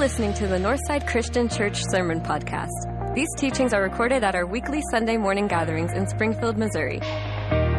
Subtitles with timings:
[0.00, 3.14] listening to the Northside Christian Church Sermon Podcast.
[3.14, 7.00] These teachings are recorded at our weekly Sunday morning gatherings in Springfield, Missouri.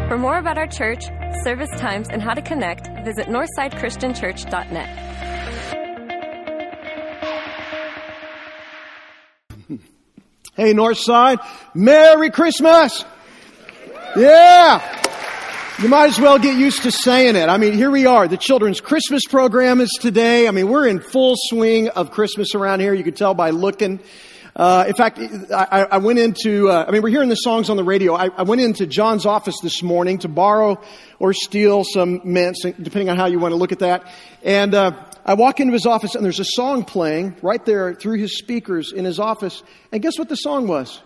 [0.08, 1.06] For more about our church,
[1.44, 5.00] service times, and how to connect, visit northsidechristianchurch.net.
[10.54, 11.40] Hey, Northside,
[11.74, 13.04] Merry Christmas!
[14.16, 15.01] Yeah!
[15.82, 17.50] You might as well get used to saying it.
[17.50, 18.28] I mean, here we are.
[18.28, 20.48] The children's Christmas program is today.
[20.48, 22.94] I mean, we're in full swing of Christmas around here.
[22.94, 24.00] You can tell by looking.
[24.56, 25.18] Uh, in fact,
[25.52, 28.14] I, I went into, uh, I mean, we're hearing the songs on the radio.
[28.14, 30.80] I, I, went into John's office this morning to borrow
[31.18, 34.06] or steal some mints, depending on how you want to look at that.
[34.44, 34.92] And uh,
[35.26, 38.92] I walk into his office and there's a song playing right there through his speakers
[38.92, 39.64] in his office.
[39.92, 41.02] And guess what the song was?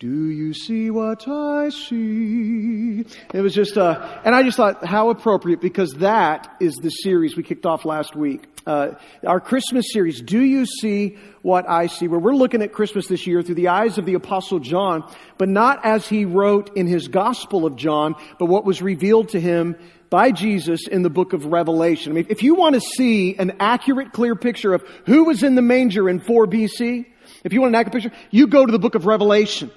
[0.00, 3.04] Do you see what I see?
[3.34, 7.36] It was just, uh, and I just thought how appropriate because that is the series
[7.36, 8.44] we kicked off last week.
[8.66, 8.92] Uh,
[9.26, 12.08] our Christmas series, Do You See What I See?
[12.08, 15.04] Where we're looking at Christmas this year through the eyes of the Apostle John,
[15.36, 19.40] but not as he wrote in his Gospel of John, but what was revealed to
[19.40, 19.76] him
[20.08, 22.12] by Jesus in the book of Revelation.
[22.12, 25.56] I mean, if you want to see an accurate, clear picture of who was in
[25.56, 27.04] the manger in 4 BC,
[27.44, 29.70] if you want an accurate picture, you go to the book of Revelation.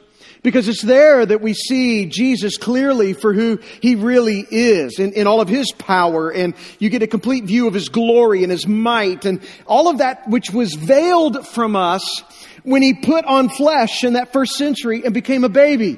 [0.44, 5.26] Because it's there that we see Jesus clearly for who he really is in, in
[5.26, 8.68] all of his power and you get a complete view of his glory and his
[8.68, 12.24] might and all of that which was veiled from us
[12.64, 15.98] when he put on flesh in that first century and became a baby.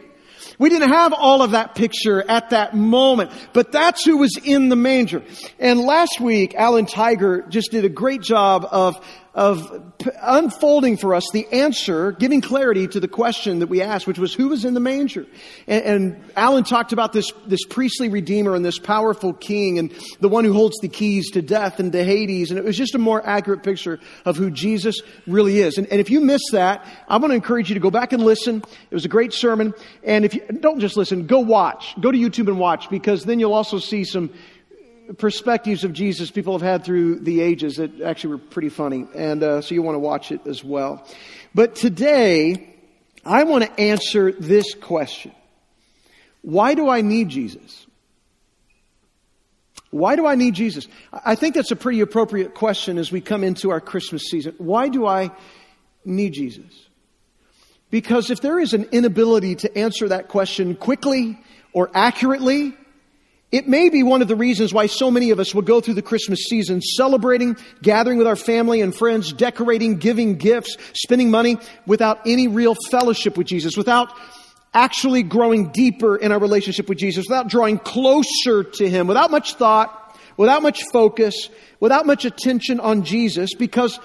[0.58, 4.70] We didn't have all of that picture at that moment, but that's who was in
[4.70, 5.24] the manger.
[5.60, 8.96] And last week, Alan Tiger just did a great job of
[9.36, 9.84] of
[10.22, 14.34] unfolding for us the answer, giving clarity to the question that we asked, which was
[14.34, 15.26] who was in the manger?
[15.68, 20.30] And, and, Alan talked about this, this priestly redeemer and this powerful king and the
[20.30, 22.50] one who holds the keys to death and to Hades.
[22.50, 25.78] And it was just a more accurate picture of who Jesus really is.
[25.78, 28.24] And, and if you missed that, I want to encourage you to go back and
[28.24, 28.64] listen.
[28.90, 29.74] It was a great sermon.
[30.04, 31.94] And if you don't just listen, go watch.
[32.00, 34.30] Go to YouTube and watch because then you'll also see some
[35.14, 39.08] perspectives of Jesus people have had through the ages that actually were pretty funny.
[39.16, 41.08] And uh, so you want to watch it as well.
[41.54, 42.76] But today,
[43.26, 45.32] I want to answer this question
[46.42, 47.86] Why do I need Jesus?
[49.92, 50.88] Why do I need Jesus?
[51.14, 54.54] I think that's a pretty appropriate question as we come into our Christmas season.
[54.58, 55.32] Why do I
[56.04, 56.66] need Jesus?
[57.92, 61.40] Because if there is an inability to answer that question quickly
[61.72, 62.76] or accurately,
[63.56, 65.94] it may be one of the reasons why so many of us will go through
[65.94, 71.58] the Christmas season celebrating, gathering with our family and friends, decorating, giving gifts, spending money
[71.88, 74.12] without any real fellowship with Jesus, without
[74.74, 79.54] actually growing deeper in our relationship with Jesus, without drawing closer to Him, without much
[79.54, 81.50] thought, without much focus,
[81.80, 84.02] without much attention on Jesus, because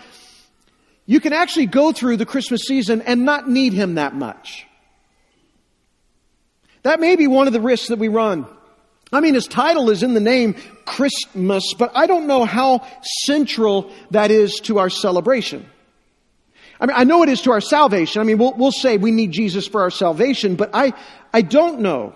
[1.07, 4.65] you can actually go through the Christmas season and not need Him that much.
[6.85, 8.47] That may be one of the risks that we run.
[9.13, 10.55] I mean, his title is in the name
[10.85, 12.87] Christmas, but I don't know how
[13.25, 15.67] central that is to our celebration.
[16.81, 18.21] I mean, I know it is to our salvation.
[18.21, 20.95] I mean, we'll, we'll say we need Jesus for our salvation, but I,
[21.33, 22.15] I don't know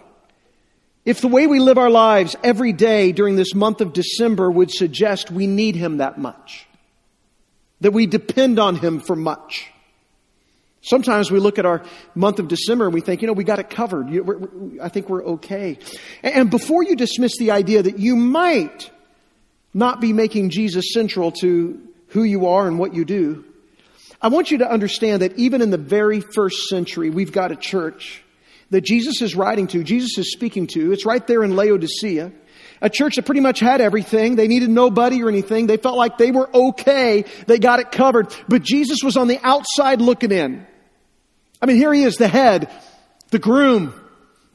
[1.04, 4.70] if the way we live our lives every day during this month of December would
[4.70, 6.66] suggest we need Him that much.
[7.80, 9.70] That we depend on Him for much.
[10.84, 11.82] Sometimes we look at our
[12.14, 14.06] month of December and we think, you know, we got it covered.
[14.82, 15.78] I think we're okay.
[16.22, 18.90] And before you dismiss the idea that you might
[19.72, 23.46] not be making Jesus central to who you are and what you do,
[24.20, 27.56] I want you to understand that even in the very first century, we've got a
[27.56, 28.22] church
[28.68, 30.92] that Jesus is writing to, Jesus is speaking to.
[30.92, 32.30] It's right there in Laodicea.
[32.82, 34.36] A church that pretty much had everything.
[34.36, 35.66] They needed nobody or anything.
[35.66, 37.24] They felt like they were okay.
[37.46, 38.34] They got it covered.
[38.48, 40.66] But Jesus was on the outside looking in.
[41.64, 42.70] I mean, here he is, the head,
[43.30, 43.94] the groom,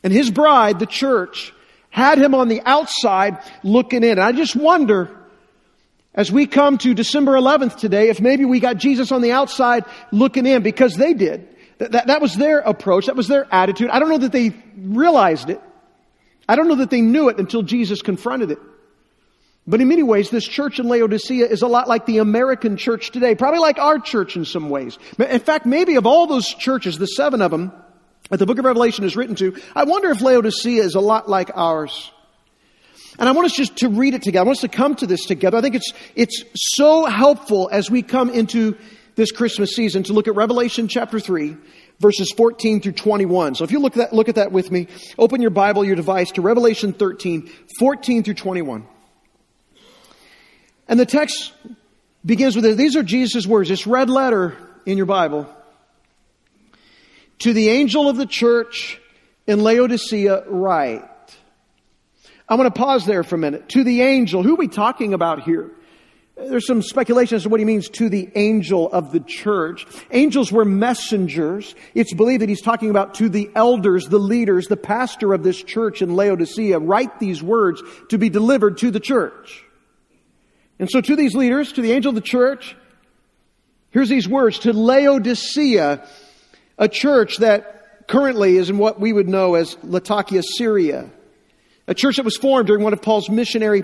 [0.04, 1.52] and his bride, the church,
[1.90, 4.12] had him on the outside looking in.
[4.12, 5.10] And I just wonder,
[6.14, 9.86] as we come to December 11th today, if maybe we got Jesus on the outside
[10.12, 11.48] looking in, because they did.
[11.80, 13.08] That, that, that was their approach.
[13.08, 13.90] That was their attitude.
[13.90, 15.60] I don't know that they realized it.
[16.48, 18.60] I don't know that they knew it until Jesus confronted it.
[19.70, 23.12] But in many ways, this church in Laodicea is a lot like the American church
[23.12, 24.98] today, probably like our church in some ways.
[25.20, 27.72] In fact, maybe of all those churches, the seven of them
[28.32, 31.30] that the book of Revelation is written to, I wonder if Laodicea is a lot
[31.30, 32.12] like ours.
[33.20, 34.42] And I want us just to read it together.
[34.42, 35.60] I want us to come to this together.
[35.60, 38.76] I think it's, it's so helpful as we come into
[39.14, 41.56] this Christmas season to look at Revelation chapter 3,
[42.00, 43.54] verses 14 through 21.
[43.54, 44.88] So if you look at that, look at that with me,
[45.20, 48.88] open your Bible, your device to Revelation 13, 14 through 21.
[50.90, 51.54] And the text
[52.26, 52.78] begins with.
[52.78, 53.70] These are Jesus' words.
[53.70, 55.48] This red letter in your Bible.
[57.40, 59.00] To the angel of the church
[59.48, 61.06] in Laodicea, write.
[62.50, 63.70] I want to pause there for a minute.
[63.70, 64.42] To the angel.
[64.42, 65.72] Who are we talking about here?
[66.36, 69.86] There's some speculation as to what he means to the angel of the church.
[70.10, 71.76] Angels were messengers.
[71.94, 75.62] It's believed that he's talking about to the elders, the leaders, the pastor of this
[75.62, 76.80] church in Laodicea.
[76.80, 79.66] Write these words to be delivered to the church.
[80.80, 82.76] And so to these leaders, to the angel of the church,
[83.92, 86.08] here's these words to Laodicea,
[86.78, 91.10] a church that currently is in what we would know as Latakia, Syria.
[91.88, 93.84] A church that was formed during one of Paul's missionary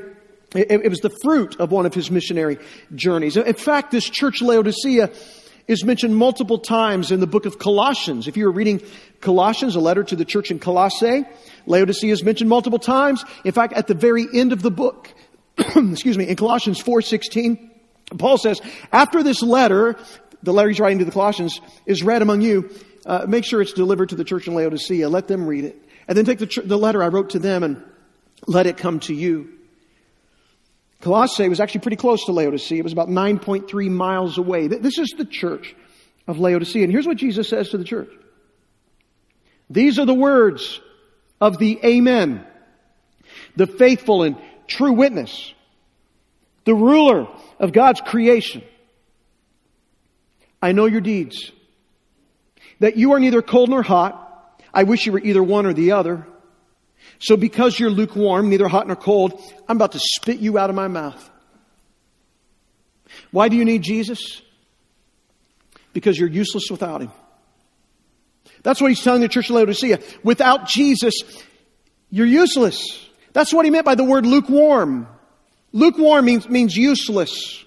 [0.54, 2.58] it, was the fruit of one of his missionary
[2.94, 3.36] journeys.
[3.36, 5.12] In fact, this church Laodicea
[5.68, 8.28] is mentioned multiple times in the book of Colossians.
[8.28, 8.82] If you were reading
[9.20, 11.26] Colossians, a letter to the church in Colossae,
[11.66, 13.26] Laodicea is mentioned multiple times.
[13.44, 15.14] In fact, at the very end of the book,
[15.92, 17.72] excuse me, in Colossians 4:16,
[18.18, 18.62] Paul says,
[18.92, 19.98] after this letter,
[20.44, 22.70] the letter he's writing to the Colossians is read among you,
[23.06, 25.10] uh, make sure it's delivered to the church in Laodicea.
[25.10, 25.82] Let them read it.
[26.08, 27.84] And then take the, the letter I wrote to them and
[28.48, 29.52] let it come to you.
[31.02, 32.80] Colossae was actually pretty close to Laodicea.
[32.80, 34.68] It was about 9.3 miles away.
[34.68, 35.76] This is the church
[36.28, 36.84] of Laodicea.
[36.84, 38.10] And here's what Jesus says to the church.
[39.70, 40.80] These are the words
[41.42, 42.46] of the Amen,
[43.56, 45.54] the faithful and true witness,
[46.66, 47.28] the ruler
[47.60, 48.64] of God's creation.
[50.62, 51.52] I know your deeds,
[52.80, 54.22] that you are neither cold nor hot.
[54.74, 56.28] I wish you were either one or the other.
[57.20, 60.76] So because you're lukewarm, neither hot nor cold, I'm about to spit you out of
[60.76, 61.30] my mouth.
[63.32, 64.42] Why do you need Jesus?
[65.94, 67.12] Because you're useless without him.
[68.64, 70.00] That's what he's telling the church of Laodicea.
[70.24, 71.14] Without Jesus,
[72.10, 73.05] you're useless.
[73.36, 75.10] That's what he meant by the word lukewarm.
[75.74, 77.66] Lukewarm means, means useless.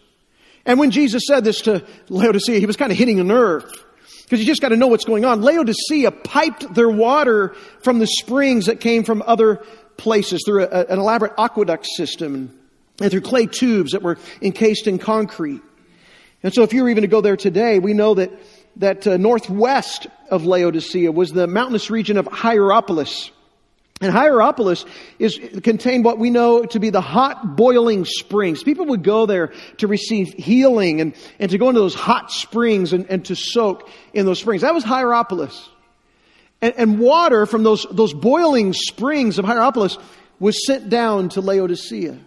[0.64, 3.70] And when Jesus said this to Laodicea, he was kind of hitting a nerve.
[4.22, 5.42] Because you just got to know what's going on.
[5.42, 9.56] Laodicea piped their water from the springs that came from other
[9.98, 12.58] places through a, an elaborate aqueduct system
[12.98, 15.60] and through clay tubes that were encased in concrete.
[16.42, 18.30] And so if you were even to go there today, we know that,
[18.76, 23.32] that uh, northwest of Laodicea was the mountainous region of Hierapolis.
[24.00, 24.84] And Hierapolis
[25.18, 28.62] is contained what we know to be the hot boiling springs.
[28.62, 32.92] People would go there to receive healing and, and to go into those hot springs
[32.92, 34.62] and, and to soak in those springs.
[34.62, 35.68] That was Hierapolis.
[36.62, 39.98] And, and water from those, those boiling springs of Hierapolis
[40.38, 42.18] was sent down to Laodicea.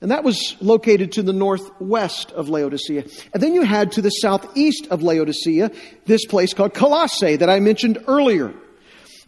[0.00, 3.04] And that was located to the northwest of Laodicea.
[3.32, 5.70] And then you had to the southeast of Laodicea
[6.04, 8.52] this place called Colossae that I mentioned earlier.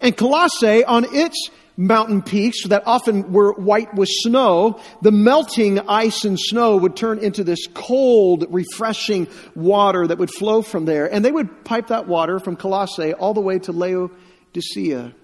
[0.01, 6.25] And Colossae, on its mountain peaks that often were white with snow, the melting ice
[6.25, 11.13] and snow would turn into this cold, refreshing water that would flow from there.
[11.13, 15.15] And they would pipe that water from Colossae all the way to Laodicea.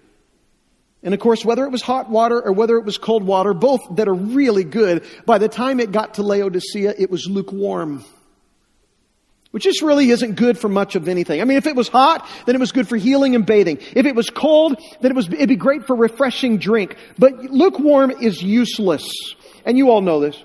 [1.05, 3.81] And of course, whether it was hot water or whether it was cold water, both
[3.97, 8.05] that are really good, by the time it got to Laodicea, it was lukewarm
[9.53, 11.41] which just really isn't good for much of anything.
[11.41, 13.79] I mean, if it was hot, then it was good for healing and bathing.
[13.95, 16.97] If it was cold, then it was, it'd be great for refreshing drink.
[17.19, 19.35] But lukewarm is useless.
[19.65, 20.43] And you all know this.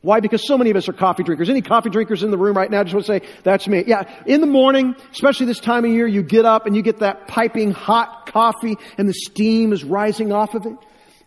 [0.00, 0.18] Why?
[0.18, 1.48] Because so many of us are coffee drinkers.
[1.48, 2.82] Any coffee drinkers in the room right now?
[2.82, 3.84] Just want to say, that's me.
[3.86, 4.10] Yeah.
[4.26, 7.28] In the morning, especially this time of year, you get up and you get that
[7.28, 10.76] piping hot coffee and the steam is rising off of it.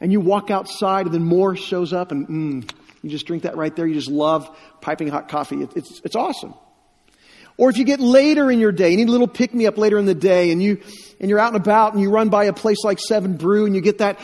[0.02, 2.72] And you walk outside and then more shows up and mm,
[3.02, 3.88] you just drink that right there.
[3.88, 4.50] You just love
[4.82, 5.62] piping hot coffee.
[5.62, 6.54] It, it's, it's awesome.
[7.58, 9.78] Or if you get later in your day, you need a little pick me up
[9.78, 10.82] later in the day and you,
[11.20, 13.74] and you're out and about and you run by a place like Seven Brew and
[13.76, 14.20] you get that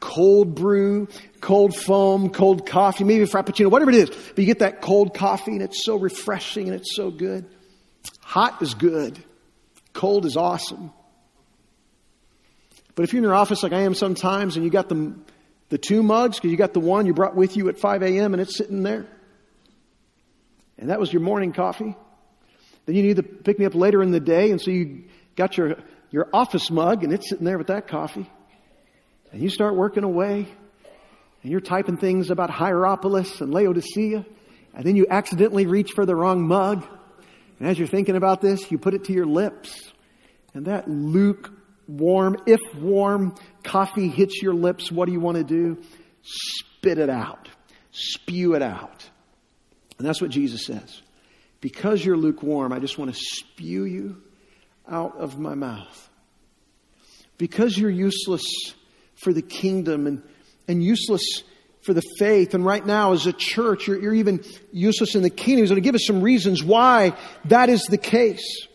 [0.00, 1.06] cold brew,
[1.40, 4.10] cold foam, cold coffee, maybe a frappuccino, whatever it is.
[4.10, 7.48] But you get that cold coffee and it's so refreshing and it's so good.
[8.20, 9.22] Hot is good.
[9.92, 10.92] Cold is awesome.
[12.94, 15.14] But if you're in your office like I am sometimes and you got the,
[15.68, 18.34] the two mugs because you got the one you brought with you at 5 a.m.
[18.34, 19.06] and it's sitting there,
[20.78, 21.94] and that was your morning coffee,
[22.86, 25.04] then you need to pick me up later in the day, and so you
[25.36, 25.76] got your,
[26.10, 28.30] your office mug, and it's sitting there with that coffee.
[29.32, 30.46] And you start working away,
[31.42, 34.26] and you're typing things about Hierapolis and Laodicea,
[34.74, 36.86] and then you accidentally reach for the wrong mug.
[37.58, 39.92] And as you're thinking about this, you put it to your lips,
[40.54, 44.90] and that lukewarm, if warm coffee hits your lips.
[44.90, 45.80] What do you want to do?
[46.22, 47.48] Spit it out,
[47.92, 49.08] spew it out.
[49.98, 51.00] And that's what Jesus says.
[51.62, 54.20] Because you're lukewarm, I just want to spew you
[54.86, 56.10] out of my mouth.
[57.38, 58.42] Because you're useless
[59.14, 60.22] for the kingdom and,
[60.66, 61.44] and useless
[61.82, 62.54] for the faith.
[62.54, 65.62] And right now, as a church, you're, you're even useless in the kingdom.
[65.62, 68.66] He's going to give us some reasons why that is the case.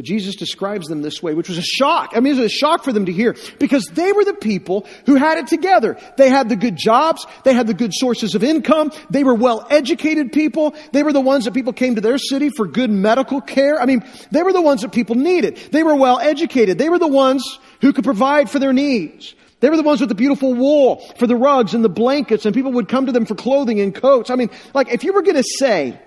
[0.00, 2.12] But Jesus describes them this way, which was a shock.
[2.16, 4.86] I mean, it was a shock for them to hear because they were the people
[5.04, 5.98] who had it together.
[6.16, 7.26] They had the good jobs.
[7.44, 8.92] They had the good sources of income.
[9.10, 10.74] They were well educated people.
[10.92, 13.78] They were the ones that people came to their city for good medical care.
[13.78, 15.58] I mean, they were the ones that people needed.
[15.70, 16.78] They were well educated.
[16.78, 19.34] They were the ones who could provide for their needs.
[19.60, 22.54] They were the ones with the beautiful wool for the rugs and the blankets and
[22.54, 24.30] people would come to them for clothing and coats.
[24.30, 26.00] I mean, like if you were going to say,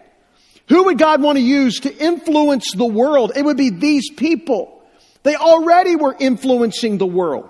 [0.70, 3.34] who would God want to use to influence the world?
[3.36, 4.82] It would be these people.
[5.24, 7.50] They already were influencing the world.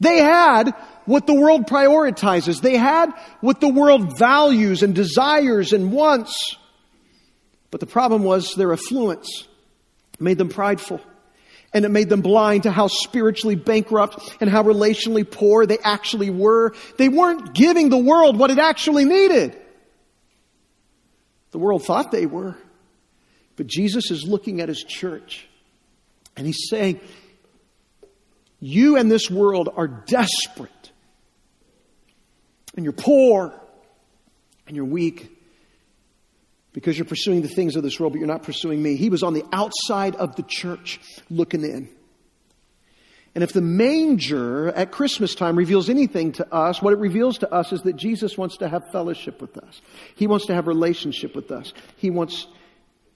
[0.00, 0.74] They had
[1.06, 2.60] what the world prioritizes.
[2.60, 6.56] They had what the world values and desires and wants.
[7.70, 9.46] But the problem was their affluence
[10.20, 11.00] made them prideful.
[11.72, 16.30] And it made them blind to how spiritually bankrupt and how relationally poor they actually
[16.30, 16.74] were.
[16.96, 19.56] They weren't giving the world what it actually needed.
[21.50, 22.56] The world thought they were.
[23.56, 25.48] But Jesus is looking at his church
[26.36, 27.00] and he's saying,
[28.60, 30.70] You and this world are desperate.
[32.76, 33.52] And you're poor.
[34.66, 35.34] And you're weak.
[36.72, 38.94] Because you're pursuing the things of this world, but you're not pursuing me.
[38.94, 41.88] He was on the outside of the church looking in.
[43.34, 47.52] And if the manger at Christmas time reveals anything to us, what it reveals to
[47.52, 49.80] us is that Jesus wants to have fellowship with us.
[50.16, 51.72] He wants to have relationship with us.
[51.96, 52.46] He wants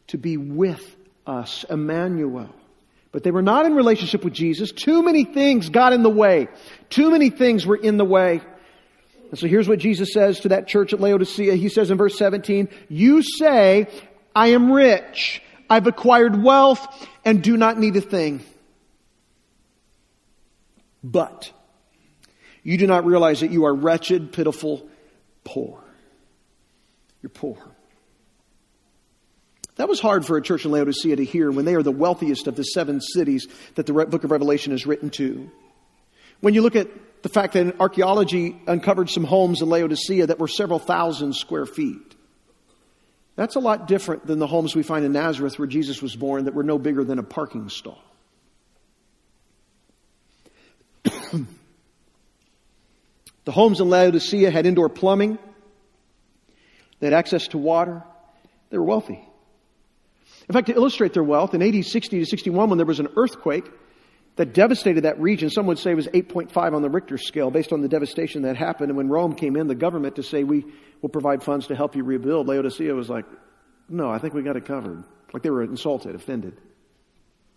[0.08, 2.54] to be with us, Emmanuel.
[3.10, 4.72] But they were not in relationship with Jesus.
[4.72, 6.48] Too many things got in the way.
[6.88, 8.40] Too many things were in the way.
[9.30, 11.54] And so here's what Jesus says to that church at Laodicea.
[11.54, 13.88] He says in verse 17, You say,
[14.34, 15.42] I am rich.
[15.68, 16.86] I've acquired wealth
[17.24, 18.44] and do not need a thing.
[21.02, 21.52] But
[22.62, 24.86] you do not realize that you are wretched, pitiful,
[25.44, 25.82] poor.
[27.22, 27.58] You're poor.
[29.76, 32.46] That was hard for a church in Laodicea to hear when they are the wealthiest
[32.46, 35.50] of the seven cities that the book of Revelation is written to.
[36.40, 36.88] When you look at
[37.22, 42.16] the fact that archaeology uncovered some homes in Laodicea that were several thousand square feet.
[43.36, 46.44] That's a lot different than the homes we find in Nazareth where Jesus was born
[46.44, 48.02] that were no bigger than a parking stall.
[53.44, 55.38] The homes in Laodicea had indoor plumbing.
[57.00, 58.02] They had access to water.
[58.70, 59.28] They were wealthy.
[60.48, 63.08] In fact, to illustrate their wealth, in AD 60 to 61, when there was an
[63.16, 63.68] earthquake
[64.36, 67.72] that devastated that region, some would say it was 8.5 on the Richter scale based
[67.72, 68.90] on the devastation that happened.
[68.90, 70.64] And when Rome came in, the government to say, we
[71.00, 73.26] will provide funds to help you rebuild, Laodicea was like,
[73.88, 75.04] no, I think we got it covered.
[75.32, 76.56] Like they were insulted, offended.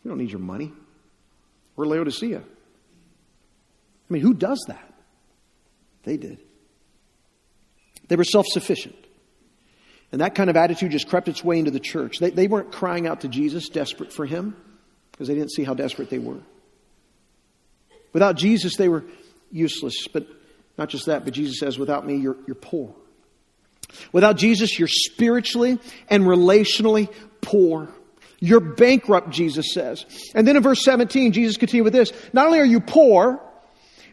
[0.03, 0.73] We don't need your money.
[1.75, 2.39] We're Laodicea.
[2.39, 4.94] I mean, who does that?
[6.05, 6.39] They did.
[8.07, 8.95] They were self sufficient.
[10.11, 12.19] And that kind of attitude just crept its way into the church.
[12.19, 14.55] They, they weren't crying out to Jesus, desperate for him,
[15.11, 16.39] because they didn't see how desperate they were.
[18.13, 19.03] Without Jesus, they were
[19.51, 20.07] useless.
[20.07, 20.27] But
[20.77, 22.95] not just that, but Jesus says, without me, you're, you're poor.
[24.11, 27.89] Without Jesus, you're spiritually and relationally poor.
[28.39, 30.05] You're bankrupt, Jesus says.
[30.33, 33.41] And then in verse 17, Jesus continued with this Not only are you poor,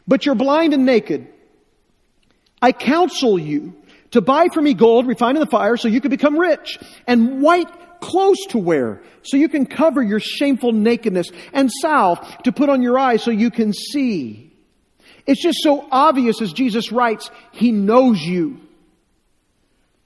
[0.08, 1.28] but you're blind and naked.
[2.62, 3.74] I counsel you
[4.12, 7.42] to buy for me gold refined in the fire so you can become rich and
[7.42, 7.68] white
[8.00, 12.82] clothes to wear so you can cover your shameful nakedness and salve to put on
[12.82, 14.52] your eyes so you can see.
[15.26, 18.60] It's just so obvious as Jesus writes, He knows you.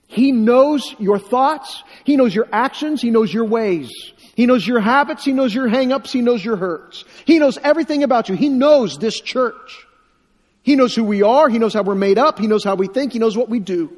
[0.09, 1.83] He knows your thoughts.
[2.05, 3.03] He knows your actions.
[3.03, 3.91] He knows your ways.
[4.37, 5.25] He knows your habits.
[5.25, 6.11] He knows your hangups.
[6.11, 7.05] He knows your hurts.
[7.25, 8.37] He knows everything about you.
[8.37, 9.86] He knows this church.
[10.67, 11.49] He knows who we are.
[11.49, 12.41] He knows how we're made up.
[12.41, 13.13] He knows how we think.
[13.13, 13.89] He knows what we do.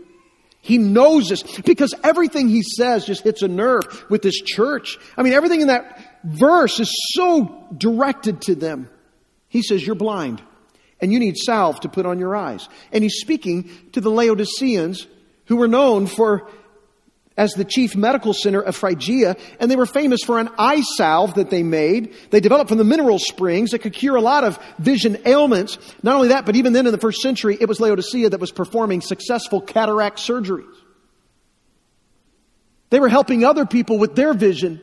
[0.61, 4.99] He knows us because everything he says just hits a nerve with this church.
[5.17, 8.91] I mean, everything in that verse is so directed to them.
[9.49, 10.43] He says, You're blind
[11.01, 12.69] and you need salve to put on your eyes.
[12.93, 15.07] And he's speaking to the Laodiceans
[15.47, 16.51] who were known for
[17.39, 21.35] as the chief medical center of Phrygia, and they were famous for an eye salve
[21.35, 22.15] that they made.
[22.31, 25.79] They developed from the mineral springs that could cure a lot of vision ailments.
[26.03, 28.51] Not only that, but even then in the first century, it was Laodicea that was
[28.51, 30.75] performing successful cataract surgeries.
[32.91, 34.81] They were helping other people with their vision.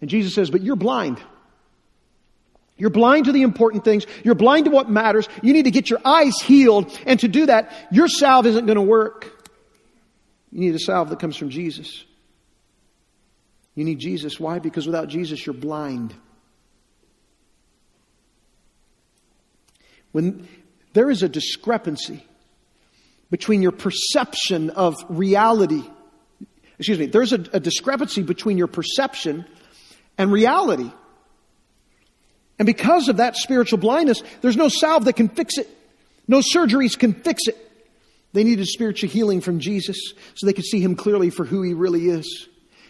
[0.00, 1.20] And Jesus says, But you're blind.
[2.78, 4.04] You're blind to the important things.
[4.22, 5.28] You're blind to what matters.
[5.42, 6.98] You need to get your eyes healed.
[7.06, 9.35] And to do that, your salve isn't going to work.
[10.56, 12.02] You need a salve that comes from Jesus.
[13.74, 14.40] You need Jesus.
[14.40, 14.58] Why?
[14.58, 16.14] Because without Jesus, you're blind.
[20.16, 20.48] when
[20.94, 22.24] there is a discrepancy
[23.30, 25.82] between your perception of reality,
[26.78, 29.44] excuse me, there's a, a discrepancy between your perception
[30.16, 30.90] and reality.
[32.58, 35.68] And because of that spiritual blindness, there's no salve that can fix it.
[36.26, 37.65] No surgeries can fix it.
[38.36, 41.72] They needed spiritual healing from Jesus so they could see him clearly for who he
[41.72, 42.48] really is.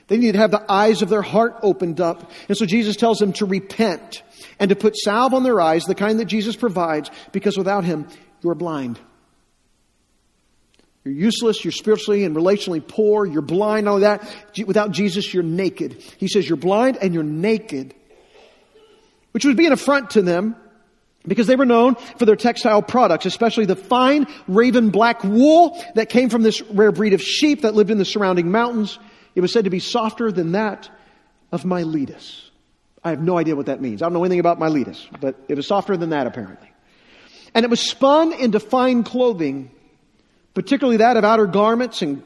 [0.09, 2.33] They needed to have the eyes of their heart opened up.
[2.49, 4.25] And so Jesus tells them to repent
[4.59, 8.09] and to put salve on their eyes, the kind that Jesus provides, because without him,
[8.43, 8.99] you are blind.
[11.05, 14.29] You're useless, you're spiritually and relationally poor, you're blind, all of that.
[14.67, 16.03] Without Jesus, you're naked.
[16.19, 17.95] He says you're blind and you're naked
[19.37, 20.57] which would be an affront to them
[21.26, 26.09] because they were known for their textile products, especially the fine raven black wool that
[26.09, 28.99] came from this rare breed of sheep that lived in the surrounding mountains.
[29.35, 30.88] It was said to be softer than that
[31.52, 32.50] of Miletus.
[33.04, 34.02] I have no idea what that means.
[34.02, 36.71] I don't know anything about Miletus, but it was softer than that apparently.
[37.54, 39.71] And it was spun into fine clothing,
[40.54, 42.23] particularly that of outer garments and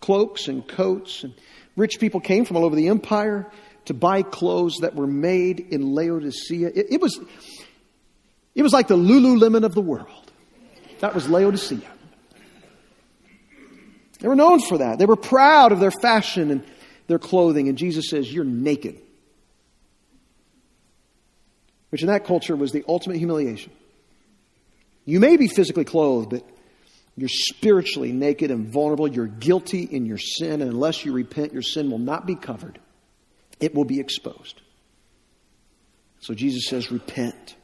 [0.00, 1.24] cloaks and coats.
[1.24, 1.34] And
[1.76, 3.50] rich people came from all over the empire
[3.86, 6.68] to buy clothes that were made in Laodicea.
[6.68, 7.18] It, it, was,
[8.58, 10.32] it was like the Lululemon of the world.
[11.00, 11.90] That was Laodicea.
[14.20, 14.98] They were known for that.
[14.98, 16.64] They were proud of their fashion and
[17.06, 17.68] their clothing.
[17.68, 19.00] And Jesus says, You're naked.
[21.88, 23.72] Which in that culture was the ultimate humiliation.
[25.06, 26.44] You may be physically clothed, but
[27.16, 29.08] you're spiritually naked and vulnerable.
[29.08, 32.78] You're guilty in your sin, and unless you repent, your sin will not be covered
[33.60, 34.60] it will be exposed.
[36.20, 37.56] So Jesus says, Repent.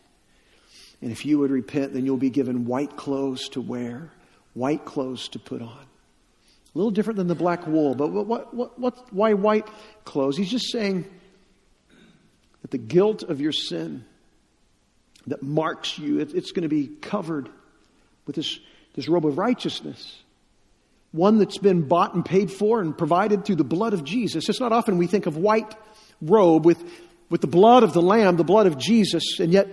[1.04, 4.10] And if you would repent, then you'll be given white clothes to wear,
[4.54, 5.68] white clothes to put on.
[5.68, 9.68] A little different than the black wool, but what, what, what, why white
[10.06, 10.38] clothes?
[10.38, 11.04] He's just saying
[12.62, 14.06] that the guilt of your sin
[15.26, 17.50] that marks you, it, it's going to be covered
[18.26, 18.58] with this,
[18.94, 20.22] this robe of righteousness
[21.12, 24.48] one that's been bought and paid for and provided through the blood of Jesus.
[24.48, 25.72] It's not often we think of white
[26.22, 26.82] robe with,
[27.28, 29.68] with the blood of the Lamb, the blood of Jesus, and yet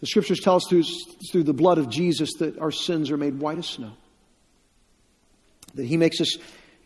[0.00, 0.84] the scriptures tell us through,
[1.30, 3.92] through the blood of Jesus that our sins are made white as snow.
[5.74, 6.36] That He makes us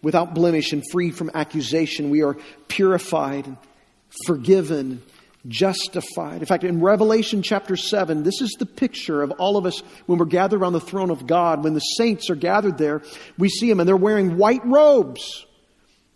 [0.02, 2.10] without blemish and free from accusation.
[2.10, 2.36] We are
[2.68, 3.56] purified and
[4.26, 5.02] forgiven
[5.48, 6.40] justified.
[6.40, 10.18] In fact, in Revelation chapter 7, this is the picture of all of us when
[10.18, 11.64] we're gathered around the throne of God.
[11.64, 13.02] When the saints are gathered there,
[13.38, 15.46] we see them and they're wearing white robes.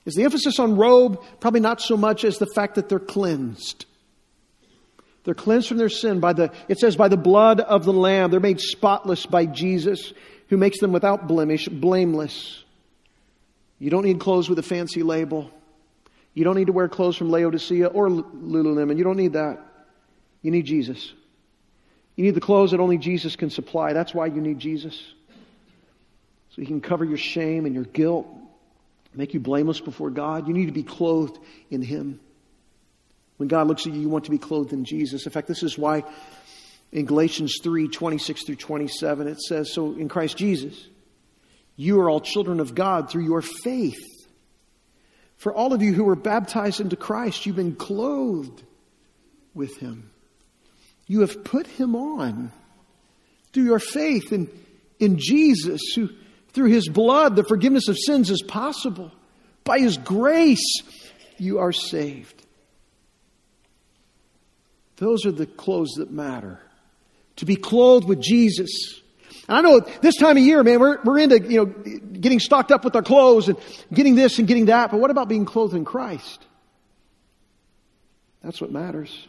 [0.04, 3.86] Is the emphasis on robe probably not so much as the fact that they're cleansed?
[5.24, 8.30] They're cleansed from their sin by the, it says, by the blood of the Lamb.
[8.30, 10.12] They're made spotless by Jesus,
[10.48, 12.62] who makes them without blemish, blameless.
[13.78, 15.50] You don't need clothes with a fancy label.
[16.34, 18.98] You don't need to wear clothes from Laodicea or Lululemon.
[18.98, 19.60] You don't need that.
[20.42, 21.12] You need Jesus.
[22.16, 23.92] You need the clothes that only Jesus can supply.
[23.92, 25.00] That's why you need Jesus.
[26.50, 28.26] So he can cover your shame and your guilt,
[29.14, 30.46] make you blameless before God.
[30.46, 31.38] You need to be clothed
[31.70, 32.20] in him.
[33.36, 35.26] When God looks at you, you want to be clothed in Jesus.
[35.26, 36.04] In fact, this is why
[36.92, 40.88] in Galatians 3 26 through 27, it says, So in Christ Jesus,
[41.76, 43.98] you are all children of God through your faith.
[45.36, 48.62] For all of you who were baptized into Christ, you've been clothed
[49.52, 50.10] with him.
[51.06, 52.52] You have put him on
[53.52, 54.48] through your faith in,
[54.98, 56.08] in Jesus, who
[56.52, 59.10] through his blood, the forgiveness of sins is possible.
[59.64, 60.82] By his grace,
[61.36, 62.43] you are saved.
[64.96, 66.60] Those are the clothes that matter.
[67.36, 69.02] To be clothed with Jesus
[69.48, 72.72] And I know this time of year, man, we're, we're into, you know, getting stocked
[72.72, 73.58] up with our clothes and
[73.92, 76.46] getting this and getting that, but what about being clothed in Christ?
[78.42, 79.26] That's what matters.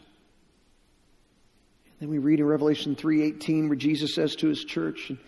[2.00, 5.18] Then we read in Revelation 3:18 where Jesus says to his church, and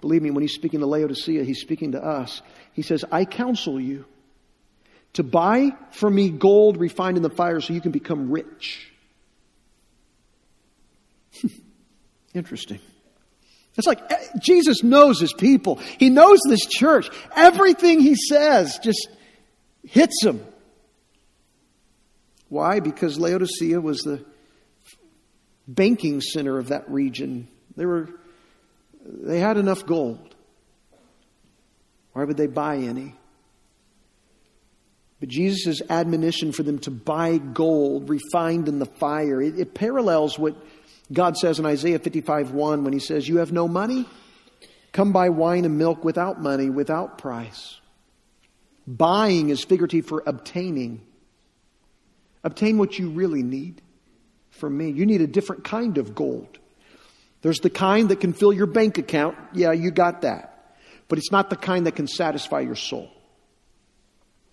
[0.00, 2.42] believe me, when he's speaking to Laodicea, he's speaking to us.
[2.72, 4.04] He says, I counsel you
[5.14, 8.92] to buy from me gold refined in the fire so you can become rich.
[12.34, 12.80] Interesting.
[13.76, 15.76] It's like eh, Jesus knows his people.
[15.98, 17.08] He knows this church.
[17.34, 19.08] Everything he says just
[19.84, 20.44] hits them.
[22.48, 22.80] Why?
[22.80, 24.24] Because Laodicea was the
[25.66, 27.48] banking center of that region.
[27.76, 28.08] They were
[29.04, 30.34] they had enough gold.
[32.12, 33.14] Why would they buy any?
[35.20, 40.38] But Jesus' admonition for them to buy gold refined in the fire, it, it parallels
[40.38, 40.56] what
[41.12, 44.06] God says in Isaiah 55 1 when he says, You have no money?
[44.92, 47.78] Come buy wine and milk without money, without price.
[48.86, 51.02] Buying is figurative for obtaining.
[52.42, 53.82] Obtain what you really need
[54.50, 54.90] from me.
[54.90, 56.58] You need a different kind of gold.
[57.42, 59.36] There's the kind that can fill your bank account.
[59.52, 60.74] Yeah, you got that.
[61.08, 63.10] But it's not the kind that can satisfy your soul.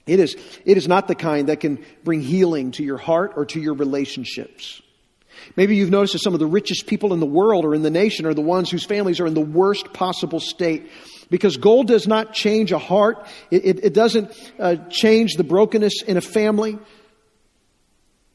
[0.05, 3.45] It is, it is not the kind that can bring healing to your heart or
[3.47, 4.81] to your relationships.
[5.55, 7.89] Maybe you've noticed that some of the richest people in the world or in the
[7.89, 10.89] nation are the ones whose families are in the worst possible state.
[11.29, 13.25] Because gold does not change a heart.
[13.49, 16.77] It, it, it doesn't uh, change the brokenness in a family.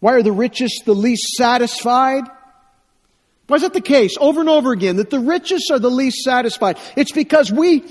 [0.01, 2.25] Why are the richest the least satisfied?
[3.47, 6.23] Why is that the case over and over again that the richest are the least
[6.23, 6.79] satisfied?
[6.97, 7.85] It's because we,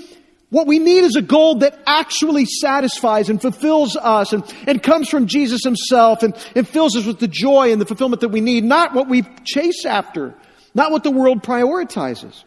[0.50, 5.08] what we need is a gold that actually satisfies and fulfills us and, and comes
[5.08, 8.40] from Jesus himself and, and fills us with the joy and the fulfillment that we
[8.40, 10.34] need, not what we chase after,
[10.74, 12.44] not what the world prioritizes.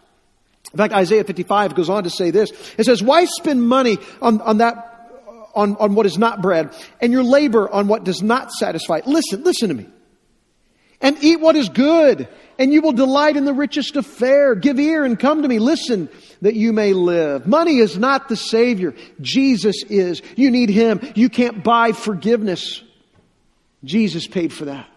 [0.74, 2.52] In fact, Isaiah 55 goes on to say this.
[2.78, 4.94] It says, why spend money on, on that
[5.54, 9.02] on, on what is not bread and your labor on what does not satisfy.
[9.06, 9.88] Listen, listen to me.
[11.04, 14.56] And eat what is good and you will delight in the richest of fare.
[14.56, 15.60] Give ear and come to me.
[15.60, 16.10] Listen
[16.42, 17.48] that you may live.
[17.48, 18.94] Money is not the Savior.
[19.22, 20.22] Jesus is.
[20.36, 21.00] You need Him.
[21.16, 22.84] You can't buy forgiveness.
[23.84, 24.88] Jesus paid for that.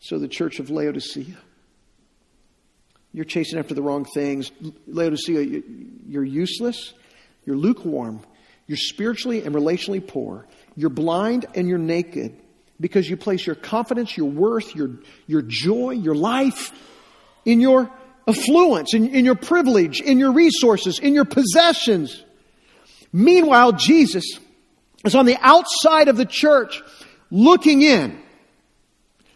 [0.00, 1.36] So the church of Laodicea,
[3.12, 4.52] you're chasing after the wrong things.
[4.86, 5.62] Laodicea,
[6.06, 6.92] you're useless.
[7.44, 8.20] You're lukewarm.
[8.68, 10.46] You're spiritually and relationally poor.
[10.76, 12.40] You're blind and you're naked
[12.80, 14.90] because you place your confidence, your worth, your,
[15.26, 16.72] your joy, your life
[17.44, 17.90] in your
[18.26, 22.24] affluence, in, in your privilege, in your resources, in your possessions.
[23.12, 24.24] Meanwhile, Jesus
[25.04, 26.82] is on the outside of the church
[27.30, 28.20] looking in.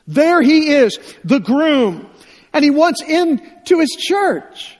[0.06, 2.08] There he is, the groom,
[2.52, 4.76] and he wants in to his church.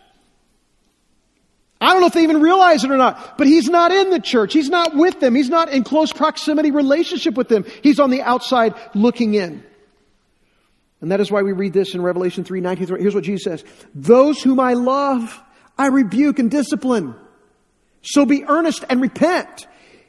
[1.81, 4.21] I don't know if they even realize it or not, but he's not in the
[4.21, 4.53] church.
[4.53, 5.35] He's not with them.
[5.35, 7.65] He's not in close proximity relationship with them.
[7.83, 9.65] He's on the outside looking in.
[11.01, 12.99] And that is why we read this in Revelation 3, 19.
[12.99, 13.65] Here's what Jesus says.
[13.95, 15.41] Those whom I love,
[15.79, 17.15] I rebuke and discipline.
[18.03, 19.67] So be earnest and repent.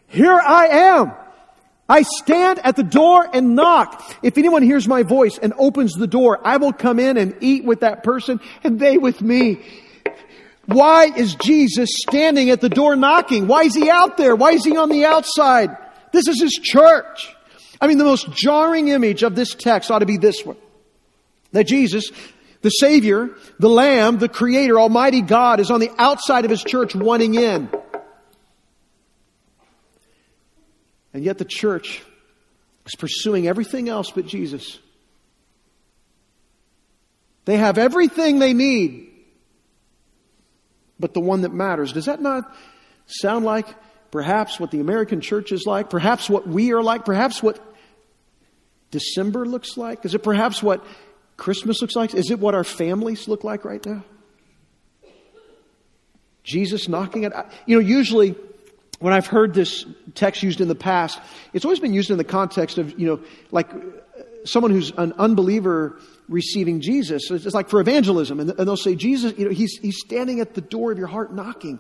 [0.08, 1.14] Here I am.
[1.88, 4.04] I stand at the door and knock.
[4.22, 7.64] If anyone hears my voice and opens the door, I will come in and eat
[7.64, 9.62] with that person and they with me.
[10.66, 13.48] Why is Jesus standing at the door knocking?
[13.48, 14.36] Why is he out there?
[14.36, 15.76] Why is he on the outside?
[16.12, 17.34] This is his church.
[17.80, 20.58] I mean, the most jarring image of this text ought to be this one.
[21.52, 22.12] That Jesus,
[22.62, 26.94] the Savior, the Lamb, the Creator, Almighty God is on the outside of his church
[26.94, 27.70] wanting in.
[31.14, 32.02] And yet the church
[32.86, 34.80] is pursuing everything else but Jesus.
[37.46, 39.11] They have everything they need
[41.02, 41.92] but the one that matters.
[41.92, 42.56] Does that not
[43.08, 43.68] sound like
[44.12, 45.90] perhaps what the American church is like?
[45.90, 47.04] Perhaps what we are like?
[47.04, 47.60] Perhaps what
[48.92, 50.06] December looks like?
[50.06, 50.86] Is it perhaps what
[51.38, 52.14] Christmas looks like?
[52.14, 54.04] Is it what our families look like right now?
[56.44, 58.36] Jesus knocking at, you know, usually
[59.00, 59.86] when I've heard this
[60.16, 61.20] text used in the past,
[61.54, 63.20] it's always been used in the context of, you know,
[63.52, 63.70] like
[64.46, 66.00] someone who's an unbeliever
[66.32, 67.30] receiving Jesus.
[67.30, 68.40] It's like for evangelism.
[68.40, 71.34] And they'll say, Jesus, you know, he's, he's standing at the door of your heart
[71.34, 71.80] knocking.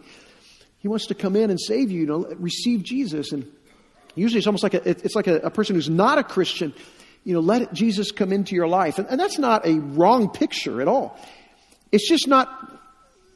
[0.80, 3.32] He wants to come in and save you, you know, receive Jesus.
[3.32, 3.50] And
[4.14, 6.74] usually it's almost like a, it's like a, a person who's not a Christian,
[7.24, 9.00] you know, let Jesus come into your life.
[9.00, 11.18] And, and that's not a wrong picture at all.
[11.92, 12.50] It's just not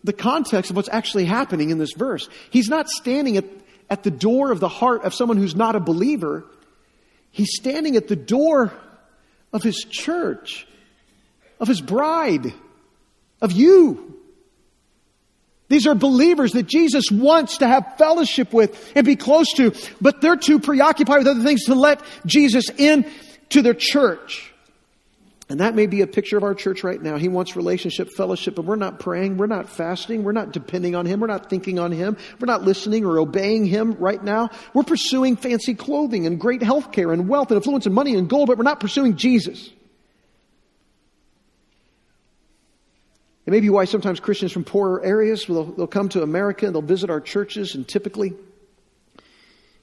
[0.04, 2.28] the context of what's actually happening in this verse.
[2.50, 3.46] He's not standing at,
[3.90, 6.44] at the door of the heart of someone who's not a believer.
[7.32, 8.74] He's standing at the door
[9.54, 10.68] of his church
[11.60, 12.54] of his bride,
[13.42, 14.14] of you.
[15.68, 20.22] These are believers that Jesus wants to have fellowship with and be close to, but
[20.22, 23.10] they're too preoccupied with other things to let Jesus in
[23.50, 24.52] to their church.
[25.48, 27.18] And that may be a picture of our church right now.
[27.18, 31.06] He wants relationship, fellowship, but we're not praying, we're not fasting, we're not depending on
[31.06, 34.50] Him, we're not thinking on Him, we're not listening or obeying Him right now.
[34.74, 38.28] We're pursuing fancy clothing and great health care and wealth and influence and money and
[38.28, 39.70] gold, but we're not pursuing Jesus.
[43.46, 46.74] It may be why sometimes Christians from poorer areas, they'll, they'll come to America and
[46.74, 48.34] they'll visit our churches, and typically,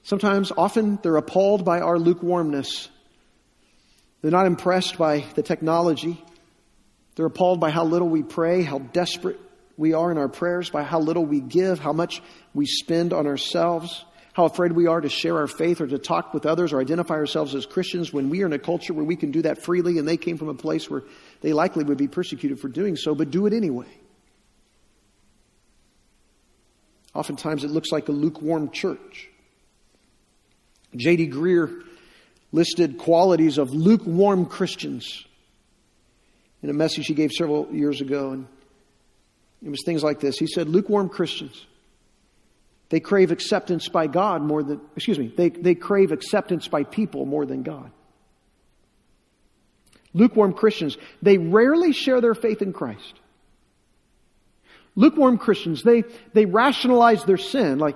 [0.03, 2.89] sometimes, often, they're appalled by our lukewarmness.
[4.21, 6.21] They're not impressed by the technology.
[7.15, 9.39] They're appalled by how little we pray, how desperate
[9.77, 12.21] we are in our prayers, by how little we give, how much
[12.53, 16.33] we spend on ourselves, how afraid we are to share our faith or to talk
[16.33, 19.15] with others or identify ourselves as Christians when we are in a culture where we
[19.15, 21.03] can do that freely and they came from a place where
[21.41, 23.87] they likely would be persecuted for doing so, but do it anyway.
[27.13, 29.29] Oftentimes it looks like a lukewarm church.
[30.95, 31.29] J.D.
[31.29, 31.83] Greear
[32.51, 35.25] listed qualities of lukewarm Christians.
[36.63, 38.31] in a message he gave several years ago.
[38.31, 38.47] And
[39.63, 40.37] it was things like this.
[40.37, 41.65] He said, lukewarm Christians,
[42.89, 47.25] they crave acceptance by God more than, excuse me, they, they crave acceptance by people
[47.25, 47.91] more than God.
[50.13, 53.19] Lukewarm Christians, they rarely share their faith in Christ.
[54.95, 57.79] Lukewarm Christians, they, they rationalize their sin.
[57.79, 57.95] Like,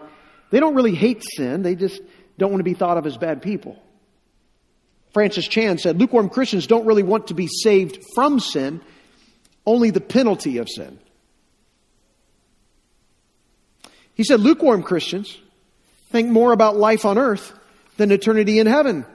[0.49, 2.01] they don't really hate sin, they just
[2.37, 3.81] don't want to be thought of as bad people.
[5.13, 8.81] Francis Chan said, lukewarm Christians don't really want to be saved from sin,
[9.65, 10.99] only the penalty of sin.
[14.17, 15.37] He said, lukewarm Christians
[16.09, 17.53] think more about life on earth
[17.97, 19.05] than eternity in heaven.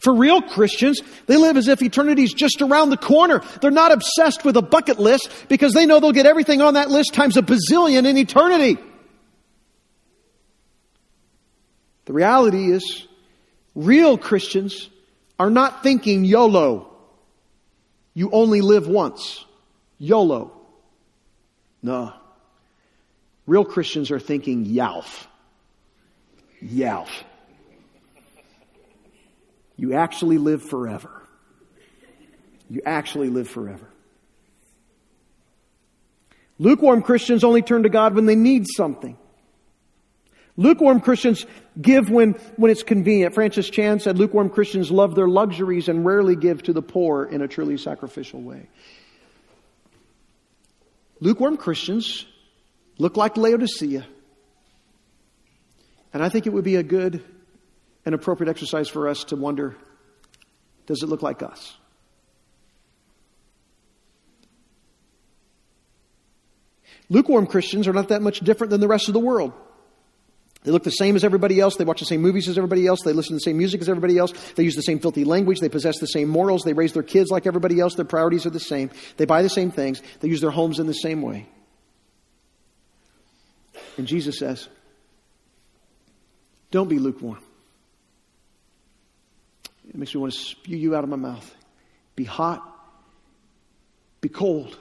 [0.00, 3.40] For real Christians, they live as if eternity is just around the corner.
[3.60, 6.90] They're not obsessed with a bucket list because they know they'll get everything on that
[6.90, 8.78] list times a bazillion in eternity.
[12.06, 13.06] The reality is,
[13.74, 14.88] real Christians
[15.38, 16.90] are not thinking YOLO.
[18.14, 19.44] You only live once.
[19.98, 20.52] YOLO.
[21.82, 22.14] No.
[23.48, 25.26] Real Christians are thinking YALF.
[26.62, 27.08] YALF.
[29.74, 31.22] You actually live forever.
[32.68, 33.88] You actually live forever.
[36.58, 39.16] Lukewarm Christians only turn to God when they need something.
[40.58, 41.46] Lukewarm Christians
[41.80, 43.32] give when, when it's convenient.
[43.32, 47.40] Francis Chan said lukewarm Christians love their luxuries and rarely give to the poor in
[47.40, 48.68] a truly sacrificial way.
[51.20, 52.26] Lukewarm Christians
[52.98, 54.06] look like Laodicea.
[56.12, 57.22] And I think it would be a good
[58.04, 59.76] and appropriate exercise for us to wonder
[60.86, 61.76] does it look like us?
[67.10, 69.52] Lukewarm Christians are not that much different than the rest of the world.
[70.64, 71.76] They look the same as everybody else.
[71.76, 73.02] They watch the same movies as everybody else.
[73.02, 74.32] They listen to the same music as everybody else.
[74.56, 75.60] They use the same filthy language.
[75.60, 76.62] They possess the same morals.
[76.62, 77.94] They raise their kids like everybody else.
[77.94, 78.90] Their priorities are the same.
[79.16, 80.02] They buy the same things.
[80.20, 81.48] They use their homes in the same way.
[83.98, 84.68] And Jesus says,
[86.70, 87.42] Don't be lukewarm.
[89.88, 91.54] It makes me want to spew you out of my mouth.
[92.14, 92.62] Be hot,
[94.20, 94.76] be cold.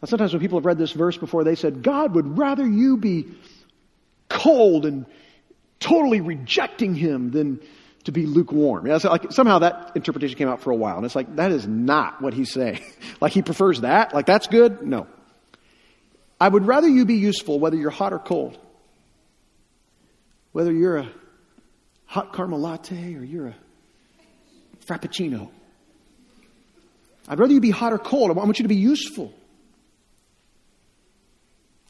[0.00, 2.96] Now, sometimes when people have read this verse before, they said, God would rather you
[2.96, 3.26] be
[4.28, 5.06] cold and
[5.80, 7.60] totally rejecting Him than
[8.04, 8.86] to be lukewarm.
[8.86, 11.50] Yeah, so like somehow that interpretation came out for a while, and it's like that
[11.50, 12.80] is not what he's saying.
[13.20, 14.14] like he prefers that.
[14.14, 14.82] Like that's good.
[14.82, 15.06] No.
[16.40, 18.58] I would rather you be useful, whether you're hot or cold,
[20.52, 21.08] whether you're a
[22.06, 23.56] hot caramel latte or you're a
[24.86, 25.50] frappuccino.
[27.28, 28.30] I'd rather you be hot or cold.
[28.30, 29.34] I want you to be useful.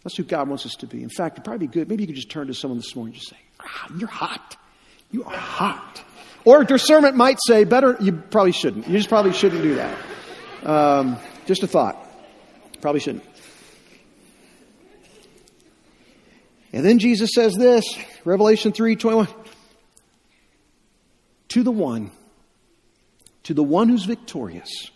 [0.03, 1.03] That's who God wants us to be.
[1.03, 1.89] In fact, it'd probably be good.
[1.89, 4.57] Maybe you could just turn to someone this morning and just say, ah, You're hot.
[5.11, 6.03] You are hot.
[6.45, 8.89] Or discernment might say, Better, you probably shouldn't.
[8.89, 9.99] You just probably shouldn't do that.
[10.65, 11.97] Um, just a thought.
[12.81, 13.25] Probably shouldn't.
[16.73, 17.85] And then Jesus says this,
[18.25, 19.29] Revelation 3 21.
[21.49, 22.11] To the one,
[23.45, 24.91] to the one who's victorious,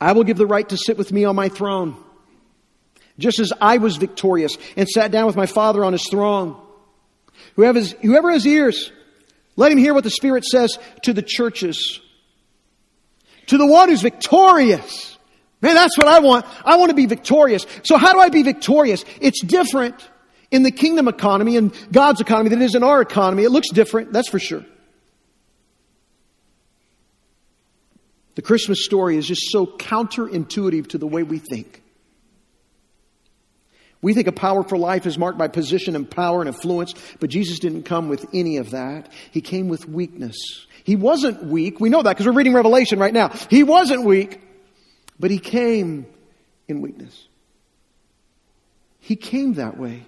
[0.00, 1.96] I will give the right to sit with me on my throne
[3.18, 6.60] just as I was victorious and sat down with my Father on his throne.
[7.56, 8.92] Whoever has, whoever has ears,
[9.56, 12.00] let him hear what the Spirit says to the churches.
[13.46, 15.18] To the one who's victorious.
[15.60, 16.46] Man, that's what I want.
[16.64, 17.66] I want to be victorious.
[17.84, 19.04] So how do I be victorious?
[19.20, 19.94] It's different
[20.52, 23.42] in the kingdom economy and God's economy than it is in our economy.
[23.42, 24.64] It looks different, that's for sure.
[28.34, 31.82] The Christmas story is just so counterintuitive to the way we think.
[34.00, 37.58] We think a powerful life is marked by position and power and influence, but Jesus
[37.58, 39.10] didn't come with any of that.
[39.30, 40.36] He came with weakness.
[40.84, 41.78] He wasn't weak.
[41.78, 43.28] We know that because we're reading Revelation right now.
[43.48, 44.40] He wasn't weak,
[45.20, 46.06] but he came
[46.68, 47.28] in weakness.
[48.98, 50.06] He came that way.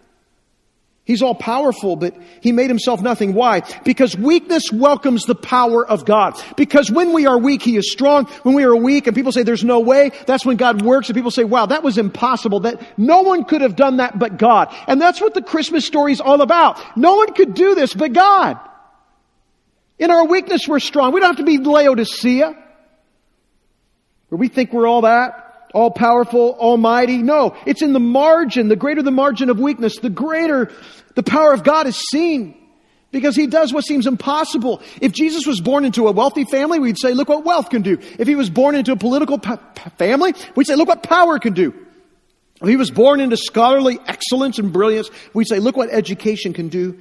[1.07, 3.35] He's all powerful, but he made himself nothing.
[3.35, 3.61] Why?
[3.85, 6.41] Because weakness welcomes the power of God.
[6.57, 8.25] Because when we are weak, he is strong.
[8.43, 11.15] When we are weak and people say there's no way, that's when God works and
[11.15, 12.61] people say, wow, that was impossible.
[12.61, 14.75] That no one could have done that but God.
[14.87, 16.81] And that's what the Christmas story is all about.
[16.97, 18.59] No one could do this but God.
[19.99, 21.13] In our weakness, we're strong.
[21.13, 22.57] We don't have to be Laodicea,
[24.31, 25.44] where we think we're all that
[25.75, 27.19] all powerful, almighty.
[27.19, 28.69] No, it's in the margin.
[28.69, 30.73] The greater the margin of weakness, the greater
[31.15, 32.61] the power of God is seen.
[33.11, 34.83] Because he does what seems impossible.
[35.01, 37.99] If Jesus was born into a wealthy family, we'd say, look what wealth can do.
[38.19, 39.39] If he was born into a political
[39.99, 41.73] family, we'd say, look what power can do.
[42.61, 46.69] If he was born into scholarly excellence and brilliance, we'd say, look what education can
[46.69, 46.99] do.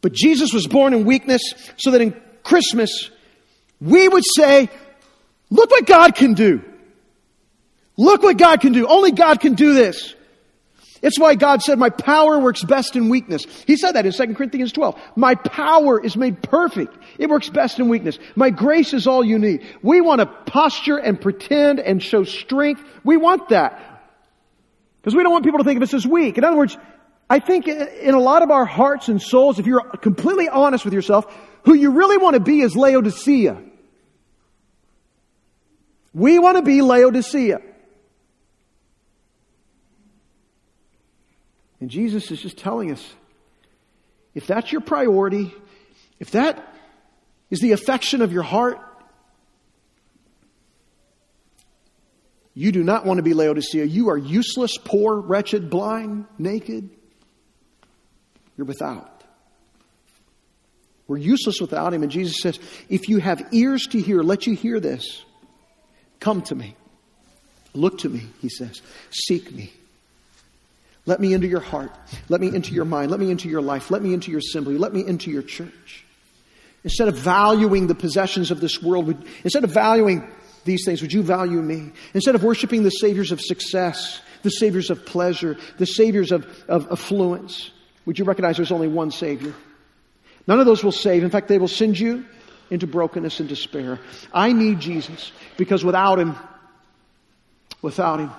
[0.00, 1.42] But Jesus was born in weakness
[1.76, 3.10] so that in Christmas,
[3.80, 4.68] we would say,
[5.50, 6.62] look what God can do.
[7.96, 8.86] Look what God can do.
[8.86, 10.14] Only God can do this.
[11.02, 13.46] It's why God said, my power works best in weakness.
[13.66, 15.00] He said that in 2 Corinthians 12.
[15.16, 16.94] My power is made perfect.
[17.18, 18.18] It works best in weakness.
[18.36, 19.64] My grace is all you need.
[19.82, 22.82] We want to posture and pretend and show strength.
[23.02, 24.02] We want that.
[25.00, 26.36] Because we don't want people to think of us as weak.
[26.36, 26.76] In other words,
[27.30, 30.92] I think in a lot of our hearts and souls, if you're completely honest with
[30.92, 31.32] yourself,
[31.64, 33.62] who you really want to be is Laodicea.
[36.12, 37.60] We want to be Laodicea.
[41.80, 43.14] And Jesus is just telling us
[44.34, 45.52] if that's your priority,
[46.18, 46.74] if that
[47.50, 48.78] is the affection of your heart,
[52.54, 53.84] you do not want to be Laodicea.
[53.84, 56.90] You are useless, poor, wretched, blind, naked.
[58.56, 59.24] You're without.
[61.08, 62.02] We're useless without Him.
[62.02, 65.24] And Jesus says, if you have ears to hear, let you hear this.
[66.20, 66.76] Come to me.
[67.72, 68.82] Look to me, He says.
[69.10, 69.72] Seek me.
[71.10, 71.90] Let me into your heart.
[72.28, 73.10] Let me into your mind.
[73.10, 73.90] Let me into your life.
[73.90, 74.78] Let me into your assembly.
[74.78, 76.04] Let me into your church.
[76.84, 80.30] Instead of valuing the possessions of this world, instead of valuing
[80.64, 81.90] these things, would you value me?
[82.14, 86.86] Instead of worshiping the saviors of success, the saviors of pleasure, the saviors of, of
[86.92, 87.72] affluence,
[88.06, 89.52] would you recognize there's only one Savior?
[90.46, 91.24] None of those will save.
[91.24, 92.24] In fact, they will send you
[92.70, 93.98] into brokenness and despair.
[94.32, 96.36] I need Jesus because without Him,
[97.82, 98.30] without Him,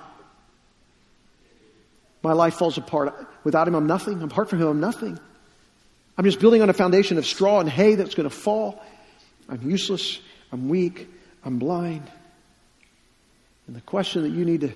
[2.23, 3.27] my life falls apart.
[3.43, 4.21] Without him, I'm nothing.
[4.21, 5.19] Apart from him, I'm nothing.
[6.17, 8.81] I'm just building on a foundation of straw and hay that's going to fall.
[9.49, 10.19] I'm useless.
[10.51, 11.09] I'm weak.
[11.43, 12.09] I'm blind.
[13.67, 14.73] And the question that you need to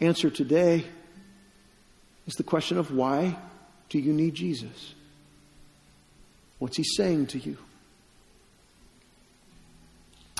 [0.00, 0.84] answer today
[2.26, 3.36] is the question of why
[3.88, 4.94] do you need Jesus?
[6.58, 7.56] What's he saying to you?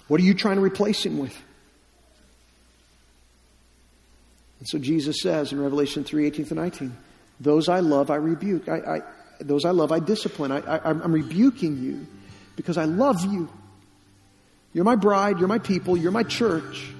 [0.06, 1.36] What are you trying to replace him with?
[4.64, 6.96] And so Jesus says in Revelation 3 18 to 19,
[7.38, 8.66] Those I love, I rebuke.
[8.66, 9.00] I, I,
[9.38, 10.52] those I love, I discipline.
[10.52, 12.06] I, I, I'm rebuking you
[12.56, 13.50] because I love you.
[14.72, 16.90] You're my bride, you're my people, you're my church.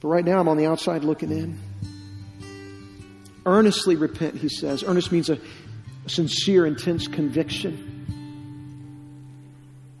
[0.00, 1.60] But right now I'm on the outside looking in.
[3.44, 4.82] Earnestly repent, he says.
[4.82, 5.38] Earnest means a,
[6.06, 8.06] sincere, intense conviction.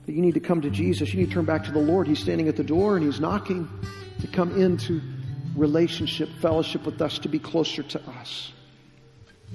[0.06, 1.12] That you need to come to Jesus.
[1.12, 2.08] You need to turn back to the Lord.
[2.08, 3.68] He's standing at the door and he's knocking
[4.20, 5.02] to come into
[5.56, 8.52] relationship, fellowship with us, to be closer to us.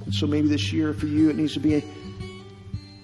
[0.04, 1.84] And so maybe this year for you, it needs to be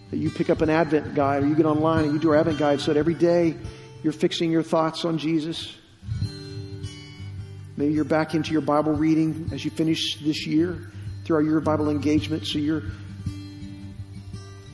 [0.10, 2.38] that you pick up an Advent guide or you get online and you do our
[2.38, 3.56] Advent guide so that every day
[4.04, 5.74] you're fixing your thoughts on Jesus.
[7.78, 10.92] Maybe you're back into your Bible reading as you finish this year
[11.24, 12.84] through our year of Bible engagement so you're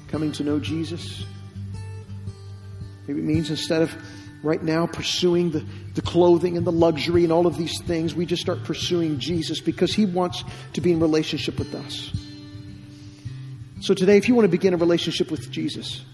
[0.08, 1.23] coming to know Jesus.
[3.08, 3.95] Maybe it means instead of
[4.43, 5.65] right now pursuing the,
[5.97, 8.13] the clothing and the luxury and all of these things.
[8.13, 12.12] We just start pursuing Jesus because He wants to be in relationship with us.
[13.81, 16.05] So today, if you want to begin a relationship with Jesus,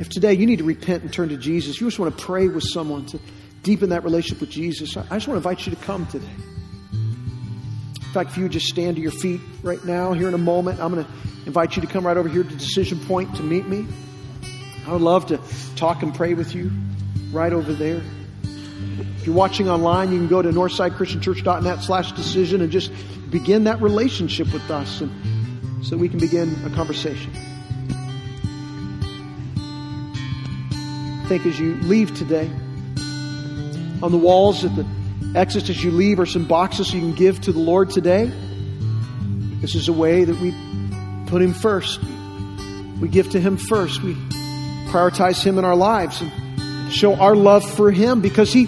[0.00, 2.48] if today you need to repent and turn to Jesus, you just want to pray
[2.48, 3.20] with someone to
[3.62, 6.26] deepen that relationship with Jesus, I just want to invite you to come today.
[6.92, 10.80] In fact, if you just stand to your feet right now, here in a moment,
[10.80, 11.10] I'm going to
[11.46, 13.86] invite you to come right over here to Decision Point to meet me.
[14.84, 15.40] I would love to
[15.76, 16.72] talk and pray with you
[17.34, 18.00] right over there.
[19.16, 22.92] If you're watching online, you can go to northsidechristianchurch.net slash decision and just
[23.30, 27.32] begin that relationship with us and so we can begin a conversation.
[31.22, 32.50] I think as you leave today,
[34.02, 34.86] on the walls at the
[35.34, 38.30] exit as you leave are some boxes you can give to the Lord today.
[39.60, 40.52] This is a way that we
[41.26, 42.00] put Him first.
[43.00, 44.02] We give to Him first.
[44.02, 44.14] We
[44.90, 46.30] prioritize Him in our lives and
[46.94, 48.64] show our love for Him because He,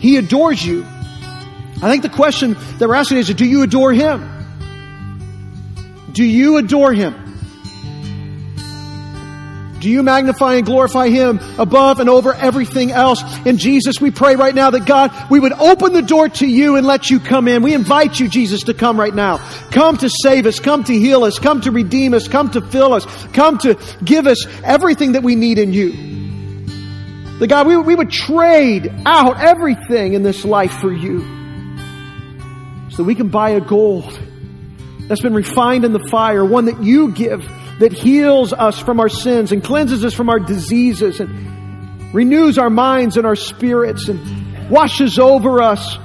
[0.00, 0.84] He adores you.
[0.84, 4.30] I think the question that we're asking is, do you adore Him?
[6.12, 7.20] Do you adore Him?
[9.80, 13.22] Do you magnify and glorify Him above and over everything else?
[13.44, 16.76] In Jesus, we pray right now that God, we would open the door to you
[16.76, 17.62] and let you come in.
[17.62, 19.46] We invite you, Jesus, to come right now.
[19.72, 20.58] Come to save us.
[20.58, 21.38] Come to heal us.
[21.38, 22.28] Come to redeem us.
[22.28, 23.04] Come to fill us.
[23.34, 26.23] Come to give us everything that we need in you.
[27.44, 31.20] The God, we, we would trade out everything in this life for you
[32.88, 34.18] so that we can buy a gold
[35.08, 37.46] that's been refined in the fire, one that you give
[37.80, 42.70] that heals us from our sins and cleanses us from our diseases and renews our
[42.70, 45.98] minds and our spirits and washes over us,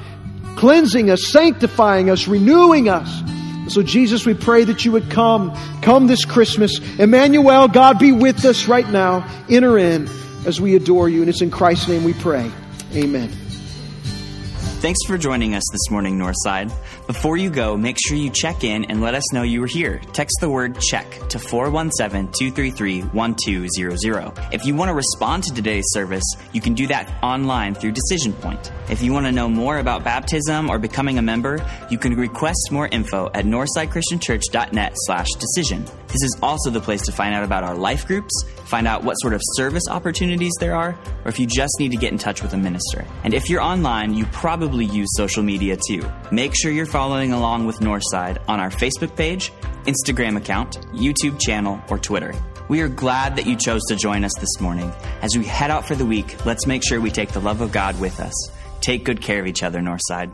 [0.58, 3.24] cleansing us, sanctifying us, renewing us,
[3.70, 6.80] So, Jesus, we pray that you would come, come this Christmas.
[7.00, 9.26] Emmanuel, God, be with us right now.
[9.50, 10.10] Enter in
[10.46, 11.22] as we adore you.
[11.22, 12.52] And it's in Christ's name we pray.
[12.94, 13.30] Amen.
[14.82, 16.72] Thanks for joining us this morning, Northside.
[17.10, 20.00] Before you go, make sure you check in and let us know you were here.
[20.14, 24.54] Text the word check to 417 233 1200.
[24.54, 28.32] If you want to respond to today's service, you can do that online through Decision
[28.34, 28.72] Point.
[28.92, 32.70] If you want to know more about baptism or becoming a member, you can request
[32.72, 35.86] more info at northsidechristianchurch.net slash decision.
[36.10, 38.34] This is also the place to find out about our life groups,
[38.66, 41.98] find out what sort of service opportunities there are, or if you just need to
[41.98, 43.06] get in touch with a minister.
[43.24, 46.04] And if you're online, you probably use social media too.
[46.32, 49.54] Make sure you're following along with Northside on our Facebook page,
[49.86, 52.36] Instagram account, YouTube channel, or Twitter.
[52.68, 54.92] We are glad that you chose to join us this morning.
[55.22, 57.72] As we head out for the week, let's make sure we take the love of
[57.72, 58.34] God with us.
[58.82, 60.30] Take good care of each other, Northside.